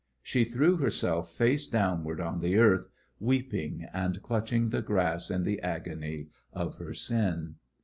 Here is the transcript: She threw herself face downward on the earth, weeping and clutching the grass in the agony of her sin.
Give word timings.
She 0.23 0.45
threw 0.45 0.77
herself 0.77 1.31
face 1.31 1.67
downward 1.67 2.19
on 2.19 2.39
the 2.39 2.57
earth, 2.57 2.87
weeping 3.19 3.85
and 3.93 4.19
clutching 4.23 4.69
the 4.69 4.81
grass 4.81 5.29
in 5.29 5.43
the 5.43 5.61
agony 5.61 6.29
of 6.51 6.77
her 6.77 6.95
sin. 6.95 7.57